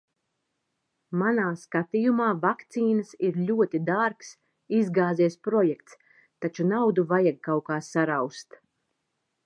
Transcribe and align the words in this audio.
Manā 1.21 1.43
skatījumā 1.63 2.29
vakcīnas 2.45 3.13
ir 3.29 3.37
ļoti 3.51 3.83
dārgs 3.91 4.33
izgāzies 4.81 5.39
projekts, 5.49 6.01
taču 6.47 6.67
naudu 6.75 7.09
vajag 7.15 7.43
kaut 7.51 7.67
kā 7.71 7.83
saraust... 7.91 8.63